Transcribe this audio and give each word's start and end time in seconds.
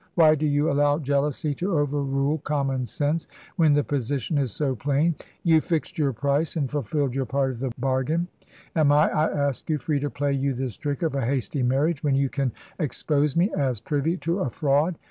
Why 0.15 0.33
do 0.33 0.47
you 0.47 0.71
allow 0.71 0.97
jealousy 0.97 1.53
to 1.53 1.77
overrule 1.77 2.39
common 2.39 2.87
sense, 2.87 3.27
when 3.57 3.73
the 3.73 3.83
position 3.83 4.39
is 4.39 4.51
so 4.51 4.75
plain? 4.75 5.13
You 5.43 5.61
fixed 5.61 5.99
your 5.99 6.11
price 6.11 6.55
and 6.55 6.67
fulfilled 6.67 7.13
your 7.13 7.27
part 7.27 7.51
of 7.51 7.59
the 7.59 7.71
bargain. 7.77 8.27
Am 8.75 8.91
I, 8.91 9.11
I 9.11 9.27
ask 9.31 9.69
you, 9.69 9.77
free 9.77 9.99
to 9.99 10.09
play 10.09 10.33
you 10.33 10.55
this 10.55 10.75
trick 10.75 11.03
of 11.03 11.13
a 11.13 11.23
hasty 11.23 11.61
marriage, 11.61 12.03
when 12.03 12.15
you 12.15 12.29
can 12.29 12.51
expose 12.79 13.35
me 13.35 13.51
as 13.55 13.79
privy 13.79 14.17
to 14.25 14.39
a 14.39 14.49
fraud? 14.49 14.95